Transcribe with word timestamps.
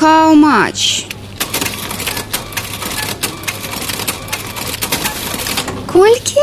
How 0.00 0.34
much? 0.34 1.06
Колькі? 5.86 6.40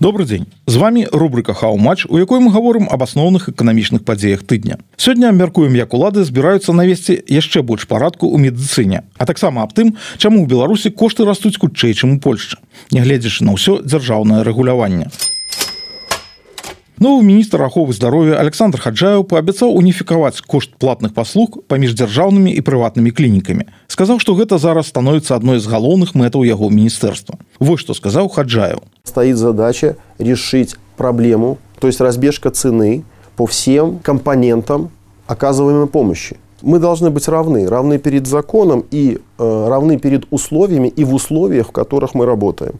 Добрый 0.00 0.26
дзень 0.26 0.46
з 0.66 0.76
вами 0.76 1.06
рубрика 1.12 1.54
хау-матч 1.54 2.06
у 2.08 2.18
якой 2.18 2.40
мы 2.40 2.50
гаворым 2.50 2.88
аб 2.90 3.02
асноўных 3.06 3.48
эканамічных 3.48 4.02
падзеях 4.02 4.42
тыдня 4.42 4.78
сёння 4.96 5.30
мяркуем 5.30 5.78
як 5.78 5.94
улады 5.94 6.24
збіраюцца 6.24 6.74
навесці 6.74 7.22
яшчэ 7.30 7.62
больш 7.62 7.86
парадку 7.86 8.26
ў 8.26 8.42
медыцыне 8.42 9.06
а 9.14 9.24
таксама 9.24 9.62
аб 9.62 9.70
тым 9.78 9.94
чаму 10.18 10.42
ў 10.42 10.50
беларусі 10.50 10.90
кошты 10.90 11.22
растуць 11.22 11.54
хутчэй 11.62 11.94
чым 11.94 12.16
у 12.16 12.18
польшчы 12.18 12.58
нягледзячы 12.90 13.46
на 13.46 13.54
ўсё 13.54 13.78
дзяржаўнае 13.86 14.42
рэгуляванне 14.42 15.14
Новы 16.98 17.24
міністр 17.26 17.58
аховы 17.62 17.92
здароўя 17.92 18.38
Александр 18.38 18.78
Хаджаев 18.78 19.26
паабяцаў 19.26 19.74
уніфікаваць 19.74 20.38
кошт 20.46 20.78
платных 20.78 21.10
паслуг 21.10 21.58
паміж 21.66 21.90
дзяржаўнымі 21.98 22.54
і 22.54 22.62
прыватнымі 22.62 23.10
клінікамі. 23.10 23.66
Сказаў, 23.90 24.22
што 24.22 24.38
гэта 24.38 24.62
зараз 24.62 24.94
становіцца 24.94 25.34
адной 25.34 25.58
з 25.58 25.66
галоўных 25.66 26.14
мэтаў 26.14 26.46
яго 26.46 26.70
міністэрства. 26.70 27.34
Вось 27.58 27.82
што 27.82 27.98
сказаў 27.98 28.30
Хаджаев. 28.30 28.78
Стоит 29.02 29.36
задача 29.36 29.96
решить 30.18 30.76
проблему, 30.96 31.58
то 31.80 31.88
есть 31.88 32.00
разбежка 32.00 32.50
цены 32.54 33.02
по 33.34 33.46
всем 33.46 33.98
компонентам 33.98 34.90
оказываемой 35.26 35.88
помощи. 35.88 36.36
Мы 36.62 36.78
должны 36.78 37.10
быть 37.10 37.26
равны, 37.26 37.66
равны 37.66 37.98
перед 37.98 38.28
законом 38.28 38.84
и 38.90 39.18
э, 39.38 39.66
равны 39.68 39.98
перед 39.98 40.26
условиями 40.30 40.88
и 40.88 41.02
в 41.04 41.12
условиях, 41.12 41.68
в 41.68 41.72
которых 41.72 42.14
мы 42.14 42.24
работаем. 42.24 42.78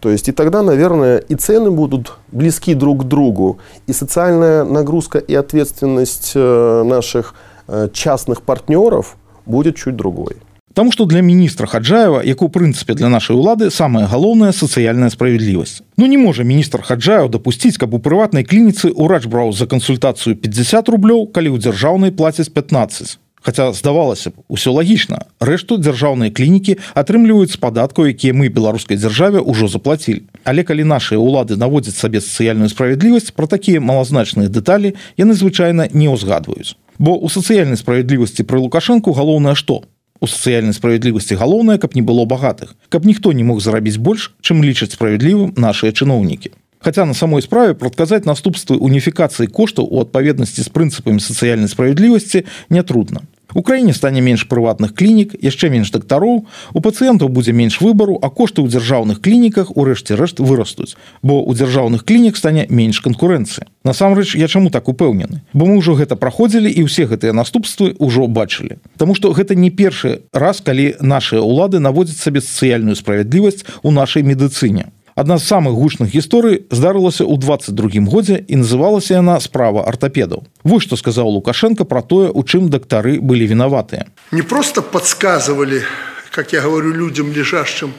То 0.00 0.10
есть 0.10 0.28
и 0.28 0.32
тогда, 0.32 0.62
наверное, 0.62 1.18
и 1.18 1.34
цены 1.34 1.70
будут 1.70 2.12
близки 2.32 2.74
друг 2.74 3.02
к 3.02 3.04
другу, 3.04 3.58
и 3.86 3.92
социальная 3.92 4.64
нагрузка 4.64 5.18
и 5.18 5.34
ответственность 5.34 6.32
э, 6.34 6.82
наших 6.84 7.34
э, 7.66 7.88
частных 7.92 8.42
партнеров 8.42 9.16
будет 9.46 9.76
чуть 9.76 9.96
другой. 9.96 10.36
Таму 10.74 10.92
што 10.92 11.06
для 11.06 11.22
міністра 11.22 11.66
Хаджаева, 11.66 12.22
як 12.22 12.42
у 12.42 12.48
прынцыпе 12.48 12.94
для 12.94 13.08
нашай 13.08 13.34
улады 13.34 13.70
самая 13.70 14.06
галоўная 14.06 14.52
сацыяльная 14.52 15.10
справядлівасць. 15.10 15.82
Ну 15.96 16.06
не 16.06 16.18
можа 16.18 16.44
міністр 16.44 16.82
Хаджаев 16.82 17.30
дапусціць, 17.30 17.78
каб 17.78 17.94
у 17.94 17.98
прыватнай 17.98 18.44
клініцы 18.44 18.94
ўрач 18.94 19.26
браў 19.26 19.50
за 19.52 19.66
кансультацыю 19.66 20.36
50 20.36 20.88
рублёў, 20.88 21.26
калі 21.34 21.50
ў 21.50 21.58
дзяржаўнай 21.58 22.14
плацяць 22.14 22.46
15. 22.46 23.18
Хаця 23.42 23.72
здавалася 23.72 24.30
б 24.30 24.42
усё 24.48 24.74
лагічна 24.74 25.30
рэшту 25.38 25.78
дзяржаўныя 25.78 26.34
клінікі 26.34 26.78
атрымліваюць 26.98 27.54
з 27.54 27.60
падаткаў 27.62 28.10
якія 28.10 28.34
мы 28.34 28.50
беларускай 28.50 28.98
дзяржаве 28.98 29.38
ўжо 29.38 29.70
заплацілі 29.70 30.26
але 30.42 30.66
калі 30.66 30.84
нашыя 30.84 31.22
ўлады 31.22 31.54
наводзяць 31.54 31.94
сабе 31.94 32.18
сацыяльную 32.18 32.68
справядлівасць 32.72 33.30
пра 33.30 33.46
такія 33.46 33.78
малазначныя 33.78 34.50
дэталі 34.50 34.98
яны 35.14 35.38
звычайна 35.38 35.86
не 35.94 36.10
ўзгадваюць 36.10 36.74
бо 36.98 37.14
у 37.14 37.30
сацыяльнай 37.30 37.78
справядлівасці 37.78 38.42
пры 38.42 38.58
лукашэнку 38.58 39.14
галоўнае 39.14 39.54
што 39.54 39.86
у 40.20 40.26
сацыяльнай 40.26 40.74
справядлівасці 40.74 41.38
галоўнае 41.38 41.78
каб 41.78 41.94
не 41.94 42.02
было 42.02 42.26
багатых 42.26 42.74
каб 42.90 43.06
ніхто 43.06 43.30
не 43.32 43.46
мог 43.46 43.62
зарабіць 43.62 44.02
больш 44.02 44.34
чым 44.42 44.66
лічаць 44.66 44.98
справядлівым 44.98 45.54
нашыя 45.54 45.94
чыноўнікі 45.94 46.57
Хаця 46.88 47.04
на 47.04 47.12
самой 47.12 47.42
справе 47.42 47.74
прадказаць 47.76 48.24
наступствы 48.24 48.78
уніфікацыі 48.80 49.52
коштаў 49.52 49.84
у 49.92 50.00
адпаведнасці 50.00 50.64
з 50.64 50.72
прынцыпамі 50.72 51.20
сацыяльнай 51.20 51.68
справядлівасці 51.68 52.48
нятрудна. 52.72 53.28
У 53.52 53.60
краіне 53.60 53.92
стане 53.92 54.24
менш 54.24 54.46
прыватных 54.48 54.96
клінік, 54.96 55.36
яшчэ 55.36 55.68
менш 55.68 55.92
дактароў, 55.92 56.48
у 56.72 56.80
пацыентаў 56.80 57.28
будзе 57.28 57.52
менш 57.52 57.82
выбару, 57.84 58.16
а 58.16 58.32
кошты 58.32 58.64
ў 58.64 58.72
дзяржаўных 58.72 59.20
клініках 59.20 59.76
у 59.76 59.84
рэшце 59.84 60.16
рэшт 60.16 60.40
вырастуць, 60.40 60.96
бо 61.20 61.44
ў 61.44 61.60
дзяржаўных 61.60 62.08
клінік 62.08 62.40
стане 62.40 62.64
менш 62.72 63.04
канкурэнцыі. 63.04 63.68
Насамрэч 63.84 64.32
я 64.40 64.48
чаму 64.48 64.72
так 64.72 64.88
упэўнены, 64.88 65.44
бо 65.52 65.68
мы 65.68 65.76
ўжо 65.84 65.92
гэта 65.92 66.16
праходзілі 66.16 66.72
і 66.72 66.88
ўсе 66.88 67.04
гэтыя 67.04 67.36
наступствы 67.36 67.92
ўжо 68.00 68.32
бачылі. 68.32 68.80
Таму 68.96 69.12
што 69.12 69.36
гэта 69.36 69.52
не 69.52 69.68
першы 69.68 70.24
раз, 70.32 70.64
калі 70.64 70.96
нашыя 71.04 71.44
ўлады 71.44 71.84
наводзяць 71.84 72.16
сабе 72.16 72.40
сацыяльную 72.40 72.96
справядлівасць 72.96 73.68
у 73.84 73.92
нашай 73.92 74.24
медыцыне 74.24 74.88
адна 75.17 75.37
з 75.37 75.45
самых 75.45 75.73
гучных 75.77 76.09
гісторый 76.09 76.65
здарылася 76.71 77.23
ў 77.23 77.37
22 77.37 78.09
годзе 78.09 78.37
і 78.47 78.61
называлася 78.61 79.21
яна 79.21 79.39
справа 79.39 79.85
артапедаў 79.85 80.45
Вось 80.63 80.83
што 80.83 80.97
сказаў 80.97 81.29
лукашенко 81.37 81.85
про 81.85 82.01
тое 82.01 82.29
у 82.33 82.43
чым 82.43 82.69
дактары 82.69 83.19
былі 83.21 83.47
вінаватыя 83.47 84.09
не 84.31 84.41
просто 84.41 84.81
подсказывали 84.81 85.83
как 86.31 86.53
я 86.53 86.61
говорю 86.61 86.93
людям 86.93 87.31
лежащим 87.31 87.93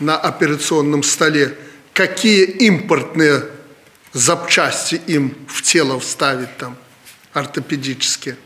на 0.00 0.16
операционном 0.16 1.02
столе 1.02 1.56
какие 1.92 2.44
импортные 2.44 3.42
запчасти 4.12 5.00
им 5.06 5.34
в 5.48 5.62
тело 5.62 5.98
вставить 5.98 6.56
там 6.58 6.76
ортопедические 7.32 8.36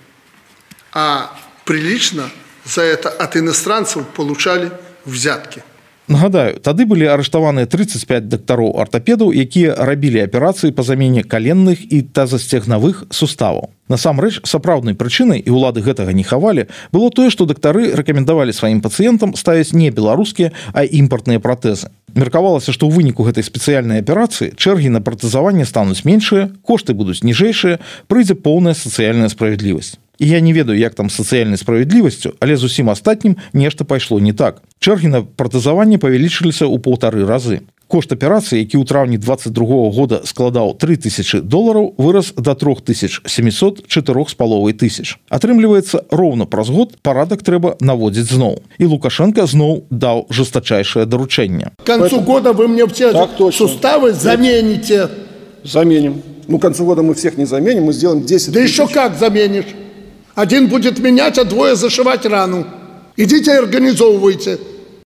а 0.92 1.34
прилично 1.64 2.30
за 2.64 2.82
это 2.82 3.08
от 3.08 3.36
иностранцев 3.36 4.06
получали 4.06 4.70
взятки 5.04 5.62
Нагадаю, 6.09 6.57
тады 6.57 6.89
былі 6.89 7.05
арыштаваныя 7.05 7.69
35 7.69 8.25
дактароў 8.33 8.71
артапедаў, 8.81 9.29
якія 9.29 9.75
рабілі 9.77 10.23
аперацыі 10.25 10.73
па 10.73 10.81
замене 10.81 11.21
каленных 11.21 11.85
і 11.85 12.01
тазасцегнавых 12.01 13.05
суставаў. 13.13 13.69
Насамрэч 13.93 14.41
сапраўднай 14.41 14.97
прычынай 14.97 15.37
і 15.37 15.53
ўлады 15.53 15.85
гэтага 15.85 16.09
не 16.17 16.25
хавалі 16.25 16.65
было 16.89 17.13
тое, 17.13 17.29
што 17.29 17.45
дактары 17.45 17.93
рэкамендавалі 17.93 18.49
сваім 18.49 18.81
пацыентам 18.81 19.37
ставіць 19.37 19.77
не 19.77 19.93
беларускія, 19.93 20.49
а 20.73 20.81
імпартныя 20.81 21.37
пратэзы. 21.37 21.93
Меркавалася, 22.17 22.73
што 22.73 22.89
ў 22.89 22.97
выніку 22.97 23.29
гэтай 23.29 23.45
спецыяльнай 23.45 24.01
аперацыі 24.01 24.57
чэргі 24.57 24.89
на 24.89 25.05
пратэзаванне 25.05 25.69
стануць 25.69 26.09
меншыя, 26.09 26.49
кошты 26.65 26.97
будуць 26.97 27.21
ніжэйшыя, 27.21 27.77
прыйдзе 28.09 28.33
поўная 28.33 28.73
сацыяльная 28.73 29.29
справядлівасць. 29.29 30.01
І 30.19 30.27
я 30.27 30.39
не 30.39 30.53
ведаю 30.53 30.77
як 30.77 30.95
там 30.95 31.09
сацыяльнай 31.09 31.57
справядлівасцю 31.57 32.35
але 32.39 32.55
зусім 32.55 32.89
астатнім 32.89 33.37
нешта 33.53 33.85
пайшло 33.85 34.19
не 34.19 34.33
так. 34.33 34.61
Чэргі 34.79 35.07
на 35.07 35.21
пратэзаванне 35.23 35.97
павялічыліся 35.97 36.67
ў 36.67 36.75
паўтары 36.83 37.23
разы. 37.23 37.63
Кошт 37.87 38.11
аперацыі 38.11 38.59
які 38.59 38.77
ў 38.77 38.85
траўні 38.85 39.17
22 39.17 39.65
-го 39.65 39.91
года 39.95 40.21
складаў 40.27 40.75
3000 40.77 41.41
долараў 41.41 41.95
вырас 41.97 42.33
до 42.35 42.53
3700 42.53 43.87
4 43.87 44.25
з 44.27 44.33
паловай 44.35 44.73
тысяч. 44.73 45.15
Атрымліваецца 45.31 46.11
роўна 46.11 46.45
праз 46.45 46.69
год 46.69 46.99
парадак 47.01 47.41
трэба 47.41 47.79
наводзіць 47.79 48.27
зноў. 48.27 48.59
І 48.77 48.85
лукашенко 48.85 49.47
зноў 49.47 49.87
даў 49.89 50.27
жестачайшае 50.29 51.05
даручэнне. 51.05 51.71
Концу 51.85 52.19
года 52.19 52.51
вы 52.51 52.67
мне 52.67 52.85
все 52.87 53.13
так, 53.13 53.39
суставы 53.53 54.11
замените. 54.13 55.07
Заменим. 55.63 56.21
Ну 56.47 56.59
концу 56.59 56.85
года 56.85 57.01
мы 57.01 57.13
всех 57.13 57.37
не 57.37 57.45
заменим 57.45 57.83
мы 57.83 57.93
сделаем 57.93 58.25
10 58.25 58.53
да 58.53 58.59
еще 58.59 58.87
как 58.87 59.15
заменишь 59.15 59.65
Один 60.39 60.69
будет 60.69 60.99
менять, 60.99 61.37
а 61.37 61.43
двое 61.43 61.75
зашивать 61.75 62.25
рану. 62.25 62.65
Идите 63.17 63.51
и 63.51 63.55
организовывайте. 63.55 64.57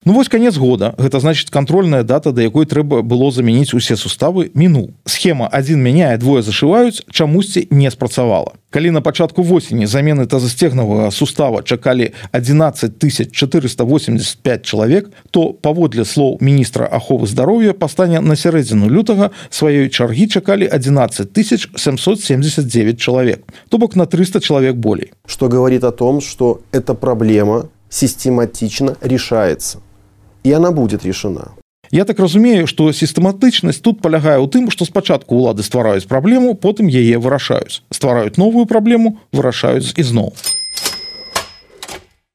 Ну 0.06 0.14
вось 0.14 0.28
конец 0.28 0.58
года. 0.58 0.94
Гэта 0.98 1.22
значит 1.22 1.50
контрольная 1.50 2.04
дата 2.04 2.34
до 2.34 2.42
якой 2.42 2.66
трэба 2.66 3.04
было 3.04 3.32
заменіць 3.32 3.74
усе 3.74 3.96
суставы 3.96 4.52
міну 4.54 4.90
схема 5.06 5.48
один 5.48 5.80
мяняе 5.80 6.18
двое 6.18 6.44
зашиваюць 6.44 7.04
чамусьці 7.10 7.68
не 7.72 7.92
спрацавала. 7.92 8.52
Калі 8.70 8.92
на 8.92 9.02
пачатку 9.02 9.44
восені 9.44 9.86
замены 9.86 10.28
тазасцегнавага 10.28 11.12
сустава 11.12 11.64
чакалі 11.64 12.12
11485 12.34 14.66
чалавек 14.66 15.10
то 15.32 15.54
паводле 15.54 16.04
слоў 16.04 16.38
міністра 16.42 16.86
аховы 16.92 17.28
здароўя 17.28 17.74
пастане 17.74 18.20
на 18.20 18.36
сярэдзіну 18.36 18.90
лютага 18.90 19.30
сваёй 19.50 19.88
чаргі 19.88 20.28
чакалі 20.28 20.68
11779 20.68 23.00
чалавек. 23.00 23.40
То 23.70 23.78
бок 23.78 23.96
на 23.96 24.06
300 24.06 24.42
чалавек 24.42 24.76
болей. 24.76 25.14
Что 25.26 25.48
говорит 25.48 25.86
о 25.86 25.92
том 25.92 26.20
что 26.20 26.60
эта 26.74 26.94
проблема 26.94 27.70
систематично 27.90 28.98
решается 29.02 29.80
и 30.44 30.52
она 30.52 30.72
будет 30.72 31.06
решена. 31.06 31.52
Я 31.92 32.06
так 32.06 32.20
разумею, 32.20 32.66
што 32.66 32.90
сістэматычнасць 32.90 33.78
тут 33.78 34.02
палягае 34.02 34.42
ў 34.42 34.50
тым, 34.50 34.72
што 34.74 34.86
спачатку 34.86 35.38
ўлады 35.38 35.62
ствараюць 35.62 36.10
праблему, 36.10 36.56
потым 36.56 36.88
яе 36.90 37.22
вырашаюць. 37.22 37.86
ствараюць 37.94 38.38
новую 38.38 38.66
праблему, 38.66 39.20
вырашаюць 39.32 39.94
ізноў. 39.94 40.34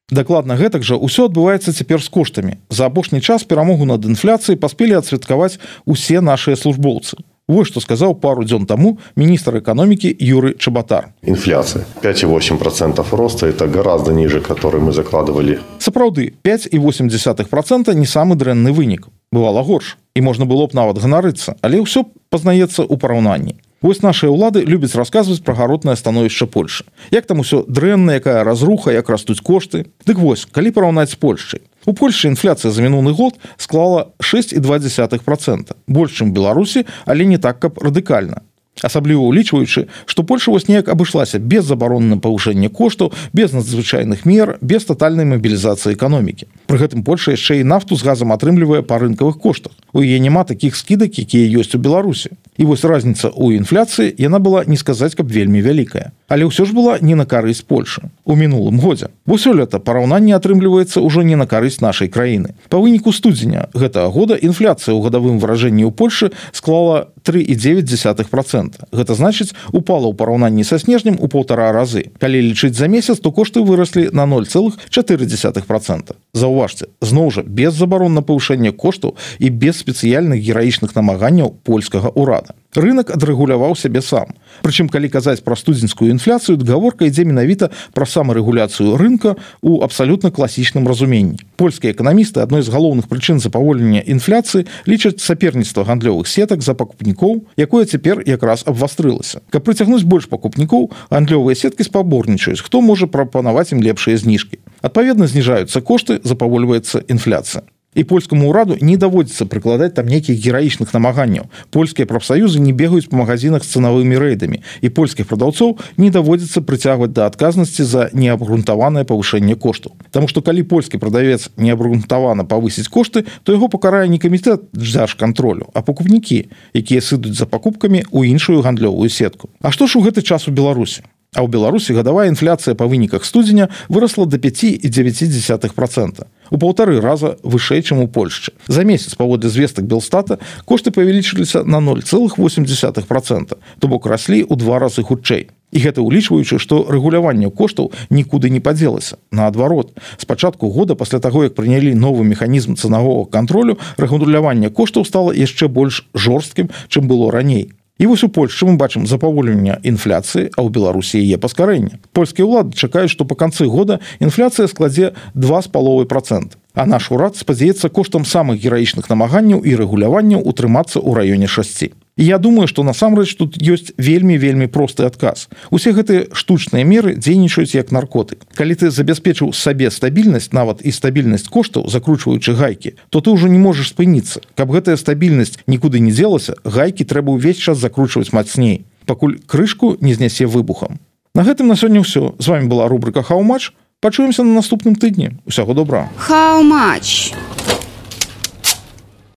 Дакладна 0.09 0.55
гэтак 0.55 0.81
жа 0.81 0.95
ўсё 0.95 1.29
адбываецца 1.29 1.75
цяпер 1.75 2.01
з 2.01 2.09
коштамі. 2.09 2.53
За 2.69 2.87
апошні 2.87 3.21
час 3.21 3.43
перамогу 3.43 3.85
над 3.85 4.05
інфляцыяй 4.05 4.57
паспелі 4.57 4.97
адсвяткаваць 5.03 5.59
усе 5.85 6.21
нашыя 6.21 6.55
службоўцы. 6.55 7.19
Вось 7.49 7.67
што 7.73 7.81
сказаў 7.81 8.13
пару 8.21 8.45
дзён 8.45 8.69
таму 8.69 8.99
міністр 9.17 9.57
эканомікі 9.57 10.13
Юры 10.21 10.53
Чабатар. 10.53 11.17
Інфляцыя 11.25 11.81
5,8 12.05 12.61
процентов 12.61 13.09
роста 13.11 13.47
это 13.49 13.65
гораздо 13.65 14.13
ніже, 14.13 14.39
который 14.39 14.77
мы 14.77 14.93
закладывалі. 14.93 15.57
Сапраўды 15.79 16.33
5,8 16.45 17.49
процента 17.49 17.95
не 17.97 18.05
самы 18.05 18.35
дрэнны 18.35 18.69
вынік. 18.69 19.09
Бывала 19.33 19.63
горш 19.63 19.97
і 20.13 20.21
можна 20.21 20.45
было 20.45 20.67
б 20.67 20.77
нават 20.77 21.01
ганарыцца, 21.01 21.57
але 21.65 21.81
ўсё 21.81 22.05
пазнаецца 22.29 22.85
ў 22.85 22.93
параўнанні. 23.01 23.57
Вось 23.81 24.03
нашыя 24.03 24.27
ўлады 24.29 24.61
любяць 24.67 24.93
расказваць 24.93 25.39
пра 25.39 25.55
гаротнае 25.55 25.95
становішча 25.95 26.45
Польшы. 26.45 26.83
Як 27.15 27.25
там 27.25 27.39
усё 27.39 27.63
дрэнна, 27.63 28.19
якая 28.19 28.43
разруха, 28.43 28.91
як 28.91 29.09
растуць 29.09 29.39
кошты. 29.39 29.87
Дык 30.05 30.19
вось, 30.19 30.43
калі 30.45 30.69
параўнаць 30.75 31.15
з 31.15 31.15
Польшчай, 31.15 31.63
У 31.85 31.93
Польшы 31.93 32.27
інфляцыя 32.27 32.71
за 32.71 32.81
мінулы 32.81 33.13
год 33.13 33.39
склала 33.57 34.11
6,2 34.19 35.23
процента. 35.23 35.75
Больш 35.87 36.19
чым 36.21 36.33
беларусі 36.33 36.85
але 37.05 37.25
не 37.25 37.37
так 37.37 37.59
каб 37.59 37.79
радыкальна 37.79 38.43
асабліва 38.83 39.27
ўлічваючы 39.27 39.87
што 40.05 40.23
польша 40.23 40.51
вось 40.51 40.67
неяк 40.67 40.89
абышлася 40.89 41.39
без 41.39 41.65
забароны 41.65 42.15
на 42.15 42.17
павышэнне 42.21 42.69
коштаў 42.69 43.13
без 43.33 43.53
надзвычайных 43.53 44.25
мер 44.25 44.57
без 44.61 44.85
тотальнай 44.85 45.25
мабілізацыі 45.25 45.95
эканомікі 45.95 46.47
пры 46.71 46.79
гэтым 46.79 47.03
польша 47.03 47.35
яшчэ 47.35 47.59
і 47.59 47.67
нафту 47.67 47.99
з 47.99 48.05
газам 48.05 48.31
атрымлівае 48.31 48.81
па 48.83 48.99
рынкавых 48.99 49.39
коштах. 49.39 49.73
У 49.93 50.01
яе 50.03 50.19
няма 50.19 50.43
такіх 50.43 50.75
скідак 50.75 51.17
якія 51.19 51.49
ёсць 51.59 51.75
у 51.75 51.79
беларусі 51.79 52.31
і 52.57 52.63
вось 52.69 52.85
разніца 52.85 53.29
ў 53.33 53.59
інфляцыі 53.59 54.13
яна 54.17 54.39
была 54.39 54.63
не 54.65 54.77
сказаць 54.77 55.15
каб 55.15 55.27
вельмі 55.27 55.61
вялікая 55.61 56.11
але 56.27 56.47
ўсё 56.47 56.65
ж 56.65 56.73
была 56.73 56.99
не 57.01 57.15
на 57.15 57.25
карысць 57.25 57.65
польши 57.65 58.07
у 58.29 58.35
мінулым 58.35 58.77
годзе. 58.79 59.09
Бо 59.25 59.41
сёлета 59.41 59.81
параўнанне 59.81 60.37
атрымліваецца 60.37 61.01
ўжо 61.01 61.25
не 61.25 61.33
на 61.33 61.49
карысць 61.49 61.81
нашай 61.81 62.13
краіны. 62.13 62.53
Па 62.69 62.77
выніку 62.77 63.09
студзеня 63.09 63.73
гэтага 63.73 64.13
года 64.13 64.37
інфляцыя 64.37 64.93
ў 64.93 65.01
гадавым 65.01 65.41
выражэнні 65.41 65.89
ў 65.89 65.91
польльшы 65.91 66.29
склала 66.53 67.09
3,9 67.25 68.29
процента. 68.29 68.85
Гэта 68.93 69.17
значыць 69.17 69.57
упала 69.73 70.05
ў 70.05 70.13
параўнанні 70.13 70.61
са 70.61 70.77
снежнем 70.77 71.17
у 71.17 71.25
полтора 71.25 71.73
разы. 71.73 72.13
Калі 72.21 72.37
лічыць 72.53 72.77
за 72.77 72.85
месяц 72.85 73.17
то 73.17 73.33
кошты 73.33 73.65
выраслі 73.65 74.13
на 74.13 74.29
0,4 74.29 75.65
процента. 75.65 76.13
Заўважце 76.37 76.93
зноў 77.01 77.33
жа 77.33 77.41
без 77.41 77.73
забарон 77.73 78.13
на 78.13 78.21
павышэнне 78.21 78.77
кошту 78.77 79.17
і 79.41 79.49
без 79.49 79.81
спецыяльных 79.81 80.37
гераічных 80.37 80.93
намаганняў 80.93 81.57
польскага 81.65 82.13
ўрада 82.13 82.53
рынок 82.75 83.09
адрэгуляваў 83.09 83.75
сябе 83.75 84.01
сам. 84.01 84.35
Прычым 84.61 84.89
калі 84.89 85.09
казаць 85.09 85.41
пра 85.41 85.55
студзеньскую 85.55 86.11
інфляцыю 86.11 86.59
гаворка 86.61 87.05
ідзе 87.09 87.25
менавіта 87.25 87.71
пра 87.93 88.05
самарэгуляцыю 88.05 88.97
рынка 88.97 89.35
у 89.61 89.81
абсалютна 89.81 90.31
класічным 90.31 90.87
разуменні. 90.87 91.39
Польскія 91.57 91.93
эканамісты 91.93 92.41
адной 92.41 92.61
з 92.61 92.69
галоўных 92.69 93.09
прычын 93.09 93.39
запаволення 93.39 94.03
інфляцыі 94.05 94.67
лічаць 94.85 95.21
саперніцтва 95.21 95.83
гандлёвых 95.89 96.27
сетак 96.27 96.61
за 96.61 96.73
пакупнікоў 96.73 97.47
якое 97.57 97.85
цяпер 97.85 98.21
якраз 98.25 98.63
абвастрылася. 98.65 99.41
Каб 99.49 99.65
прыцягнуць 99.65 100.05
больш 100.05 100.29
пакупнікоў 100.29 100.91
гандлёвыя 101.09 101.55
сеткі 101.55 101.83
спаборнічаюць 101.83 102.61
хто 102.61 102.81
можа 102.81 103.07
прапанаваць 103.07 103.73
ім 103.73 103.81
лепшыя 103.81 104.17
зніжкі. 104.17 104.61
Адпаведна 104.81 105.25
зніжаюцца 105.27 105.81
кошты 105.81 106.21
запавольваецца 106.23 107.01
інфляцыя 107.09 107.65
і 107.95 108.03
польскаму 108.03 108.49
ўраду 108.49 108.77
не 108.81 108.97
даводзіцца 108.97 109.49
прыкладаць 109.49 109.97
там 109.97 110.05
нейкіх 110.05 110.37
гераічных 110.37 110.93
намаганняў. 110.93 111.49
Польскія 111.73 112.05
прафсаюзы 112.05 112.61
не 112.61 112.71
бегаюць 112.71 113.09
па 113.09 113.17
магазинах 113.17 113.65
з 113.65 113.73
цанавымі 113.73 114.15
рэйдамі. 114.21 114.61
І 114.81 114.87
польскіх 114.89 115.25
прадаўцоў 115.25 115.77
не 115.97 116.13
даводзіцца 116.13 116.61
прыцягваць 116.61 117.13
да 117.13 117.25
адказнасці 117.25 117.83
за 117.83 118.09
неабгрунтаванае 118.13 119.03
павышэнне 119.09 119.55
кошту 119.55 119.91
Таму 120.11 120.27
што 120.27 120.41
калі 120.41 120.63
польскі 120.63 121.01
прадавец 121.01 121.49
неабгрунтавана 121.57 122.45
павысіць 122.45 122.87
кошты 122.87 123.25
то 123.43 123.53
яго 123.53 123.69
пакарае 123.69 124.07
не 124.07 124.19
камітэт 124.21 124.69
дзяж 124.73 125.17
кантролю 125.17 125.69
а 125.73 125.81
пакупнікі 125.81 126.45
якія 126.73 127.01
сыдуць 127.01 127.37
за 127.37 127.45
пакупкамі 127.45 128.05
ў 128.05 128.29
іншую 128.29 128.61
гандлёвую 128.61 129.09
сетку. 129.09 129.49
А 129.61 129.71
што 129.71 129.87
ж 129.87 129.97
у 129.97 130.05
гэты 130.05 130.21
час 130.21 130.47
у 130.47 130.51
беларусі 130.51 131.03
А 131.35 131.45
ў 131.45 131.47
беларусі 131.47 131.93
гадавая 131.93 132.25
інфляцыя 132.33 132.73
па 132.73 132.89
выніках 132.89 133.21
студзеня 133.21 133.69
вырасла 133.85 134.25
до 134.25 134.41
5,9 134.41 135.73
процента. 135.73 136.25
У 136.49 136.57
полторы 136.57 136.99
раза 137.01 137.37
вышэй 137.43 137.85
чым 137.85 138.01
у 138.01 138.07
польшчы 138.07 138.53
за 138.67 138.83
месяц 138.83 139.13
паводле 139.13 139.49
звестак 139.49 139.85
белстата 139.85 140.39
кошты 140.65 140.89
павялічыліся 140.89 141.63
на 141.63 141.77
0,8 141.77 143.05
процента 143.05 143.57
то 143.79 143.87
бок 143.87 144.05
раслі 144.09 144.41
ў 144.41 144.57
два 144.57 144.79
разы 144.79 145.05
хутчэй 145.05 145.53
і 145.71 145.77
гэта 145.77 146.01
ўлічваючы 146.01 146.57
што 146.57 146.85
рэгуляванне 146.89 147.53
коштаў 147.53 147.93
нікуды 148.09 148.49
не 148.49 148.59
падзелася 148.59 149.21
наадварот 149.31 149.93
з 150.17 150.25
пачатку 150.25 150.73
года 150.73 150.95
пасля 150.95 151.19
таго 151.19 151.45
як 151.45 151.53
прынялі 151.53 151.93
новы 151.93 152.25
механізм 152.25 152.73
цанавога 152.73 153.29
кантролю 153.29 153.77
рэгулявання 153.97 154.73
коштаў 154.73 155.05
стала 155.05 155.37
яшчэ 155.37 155.69
больш 155.69 156.09
жорсткім 156.17 156.73
чым 156.89 157.05
было 157.05 157.29
раней 157.29 157.69
І 157.99 158.07
вось 158.07 158.23
у 158.23 158.29
Польшчы 158.31 158.63
мы 158.63 158.79
бачым 158.79 159.03
запаволення 159.03 159.75
інфляцыі, 159.83 160.55
а 160.55 160.63
ў 160.63 160.71
Беларусі 160.71 161.19
яе 161.19 161.35
паскарэнне. 161.35 161.99
Польскія 162.15 162.47
ўлады 162.47 162.71
чакаюць, 162.71 163.11
што 163.11 163.27
па 163.27 163.35
канцы 163.35 163.67
года 163.67 163.99
інфляцыя 164.23 164.71
складзе 164.71 165.19
два 165.35 165.59
з 165.59 165.67
паловы 165.67 166.07
процент. 166.07 166.55
А 166.71 166.87
наш 166.87 167.11
урад 167.11 167.35
спадзяецца 167.35 167.91
коштам 167.91 168.23
самых 168.23 168.63
гераічных 168.63 169.11
намаганняў 169.11 169.67
і 169.67 169.75
рэгуляванняў 169.75 170.39
утрымацца 170.47 171.03
ў 171.03 171.11
раёне 171.11 171.51
шасці. 171.51 171.91
І 172.19 172.25
я 172.25 172.37
думаю, 172.37 172.67
што 172.67 172.83
насамрэч 172.83 173.39
тут 173.39 173.55
ёсць 173.55 173.95
вельмі 173.95 174.35
вельмі 174.35 174.67
просты 174.67 175.07
адказ. 175.07 175.47
Усе 175.71 175.95
гэтыя 175.95 176.27
штучныя 176.35 176.83
меры 176.83 177.15
дзейнічаюць 177.15 177.71
як 177.79 177.95
наркотык. 177.95 178.43
Калі 178.59 178.75
ты 178.75 178.91
забяспечыў 178.91 179.55
сабе 179.55 179.87
стабільнасць 179.87 180.51
нават 180.51 180.83
і 180.83 180.91
стабільнасць 180.91 181.47
коштаў, 181.47 181.87
закручваючы 181.87 182.59
гайкі, 182.59 182.99
то 183.07 183.23
ты 183.23 183.31
ўжо 183.31 183.47
не 183.47 183.55
можаш 183.55 183.95
спыніцца. 183.95 184.43
Каб 184.59 184.67
гэтая 184.75 184.99
стабільнасць 184.99 185.63
нікуды 185.63 186.03
не 186.03 186.11
дзелася, 186.11 186.59
гайкі 186.67 187.07
трэба 187.07 187.39
ўвесь 187.39 187.55
час 187.55 187.79
закручваць 187.79 188.35
мацней, 188.35 188.83
пакуль 189.07 189.39
крышку 189.47 189.95
не 190.03 190.11
знясе 190.11 190.43
выбухам. 190.43 190.99
На 191.31 191.47
гэтым 191.47 191.71
на 191.71 191.79
сёння 191.79 192.03
ўсё. 192.03 192.35
З 192.35 192.47
вами 192.51 192.67
была 192.67 192.91
рубрика 192.91 193.23
Хаўмач. 193.23 193.71
Пачуемся 194.03 194.43
на 194.43 194.59
наступным 194.59 194.99
тыдні. 194.99 195.39
Усяго 195.47 195.71
добра. 195.71 196.11
How 196.27 196.67
much? 196.67 197.31